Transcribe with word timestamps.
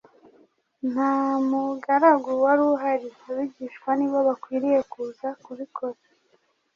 nt'a 0.89 1.11
mugaragu 1.49 2.31
wari 2.43 2.63
uhari, 2.73 3.09
abigishwa 3.29 3.89
ni 3.95 4.07
bo 4.11 4.19
bakwiriye 4.27 4.79
kuza 4.91 5.27
kubikora. 5.43 5.97